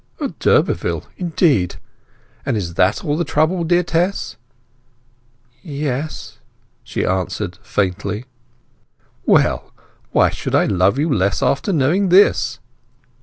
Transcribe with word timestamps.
"A 0.19 0.29
d'Urberville!—Indeed! 0.29 1.75
And 2.43 2.57
is 2.57 2.73
that 2.73 3.05
all 3.05 3.15
the 3.15 3.23
trouble, 3.23 3.63
dear 3.63 3.83
Tess?" 3.83 4.35
"Yes," 5.61 6.39
she 6.83 7.05
answered 7.05 7.59
faintly. 7.61 8.25
"Well—why 9.27 10.29
should 10.31 10.55
I 10.55 10.65
love 10.65 10.97
you 10.97 11.13
less 11.13 11.43
after 11.43 11.71
knowing 11.71 12.09
this?" 12.09 12.57